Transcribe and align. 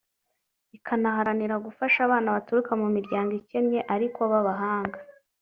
ikanaharanira 0.77 1.55
gufasha 1.65 1.99
abana 2.07 2.33
baturuka 2.35 2.71
mu 2.81 2.87
miryango 2.95 3.31
ikennye 3.39 3.79
ariko 3.95 4.19
b’abahanga 4.31 4.97